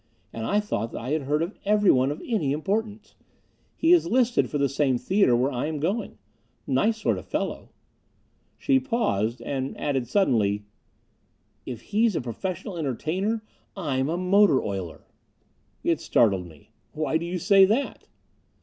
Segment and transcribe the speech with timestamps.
[0.33, 3.13] And I thought I had heard of everyone of any importance.
[3.75, 6.17] He is listed for the same theater where I'm going.
[6.65, 7.69] Nice sort of fellow."
[8.57, 10.65] She paused, and added suddenly,
[11.67, 13.43] "If he's a professional entertainer,
[13.77, 15.05] I'm a motor oiler."
[15.83, 16.71] It startled me.
[16.93, 18.07] "Why do you say that?"